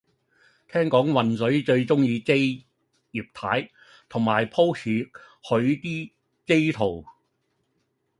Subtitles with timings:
[0.67, 2.65] 聽講渾水最鍾意 J
[3.11, 3.69] 葉太，
[4.09, 5.11] 同埋 post
[5.43, 6.11] 佢啲
[6.47, 7.05] J 圖